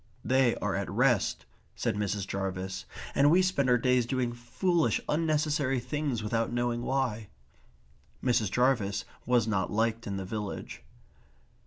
"They 0.25 0.55
are 0.55 0.73
at 0.73 0.89
rest," 0.89 1.45
said 1.75 1.95
Mrs. 1.95 2.25
Jarvis. 2.27 2.85
"And 3.13 3.29
we 3.29 3.43
spend 3.43 3.69
our 3.69 3.77
days 3.77 4.07
doing 4.07 4.33
foolish 4.33 4.99
unnecessary 5.07 5.79
things 5.79 6.23
without 6.23 6.51
knowing 6.51 6.81
why." 6.81 7.27
Mrs. 8.23 8.49
Jarvis 8.49 9.05
was 9.27 9.47
not 9.47 9.69
liked 9.71 10.07
in 10.07 10.17
the 10.17 10.25
village. 10.25 10.81